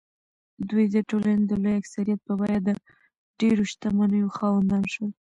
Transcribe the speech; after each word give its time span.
دوی 0.69 0.85
د 0.95 0.97
ټولنې 1.09 1.43
د 1.47 1.51
لوی 1.61 1.75
اکثریت 1.81 2.19
په 2.27 2.33
بیه 2.39 2.59
د 2.67 2.69
ډېرو 3.39 3.61
شتمنیو 3.71 4.33
خاوندان 4.37 4.83
شول. 4.93 5.11